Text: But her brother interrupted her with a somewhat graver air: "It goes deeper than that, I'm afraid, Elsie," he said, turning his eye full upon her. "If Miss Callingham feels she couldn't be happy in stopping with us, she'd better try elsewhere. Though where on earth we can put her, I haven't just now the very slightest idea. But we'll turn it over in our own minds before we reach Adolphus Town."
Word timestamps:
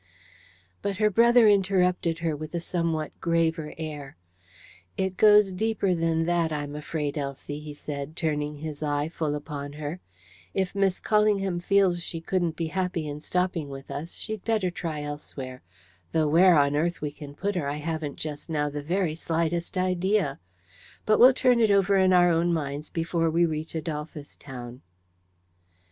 But 0.81 0.97
her 0.97 1.11
brother 1.11 1.47
interrupted 1.47 2.17
her 2.25 2.35
with 2.35 2.55
a 2.55 2.59
somewhat 2.59 3.11
graver 3.21 3.75
air: 3.77 4.17
"It 4.97 5.15
goes 5.15 5.51
deeper 5.51 5.93
than 5.93 6.25
that, 6.25 6.51
I'm 6.51 6.75
afraid, 6.75 7.19
Elsie," 7.19 7.59
he 7.59 7.75
said, 7.75 8.15
turning 8.15 8.55
his 8.55 8.81
eye 8.81 9.09
full 9.09 9.35
upon 9.35 9.73
her. 9.73 9.99
"If 10.55 10.73
Miss 10.73 10.99
Callingham 10.99 11.59
feels 11.59 12.01
she 12.01 12.19
couldn't 12.19 12.55
be 12.55 12.65
happy 12.65 13.07
in 13.07 13.19
stopping 13.19 13.69
with 13.69 13.91
us, 13.91 14.15
she'd 14.15 14.43
better 14.43 14.71
try 14.71 15.03
elsewhere. 15.03 15.61
Though 16.13 16.27
where 16.29 16.55
on 16.57 16.75
earth 16.75 16.99
we 16.99 17.11
can 17.11 17.35
put 17.35 17.53
her, 17.53 17.67
I 17.69 17.75
haven't 17.77 18.15
just 18.15 18.49
now 18.49 18.71
the 18.71 18.81
very 18.81 19.13
slightest 19.13 19.77
idea. 19.77 20.39
But 21.05 21.19
we'll 21.19 21.31
turn 21.31 21.59
it 21.59 21.69
over 21.69 21.95
in 21.95 22.11
our 22.11 22.31
own 22.31 22.51
minds 22.51 22.89
before 22.89 23.29
we 23.29 23.45
reach 23.45 23.75
Adolphus 23.75 24.35
Town." 24.35 24.81